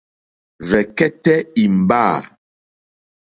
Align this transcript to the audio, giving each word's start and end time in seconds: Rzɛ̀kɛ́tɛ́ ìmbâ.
Rzɛ̀kɛ́tɛ́ 0.67 1.37
ìmbâ. 1.63 2.05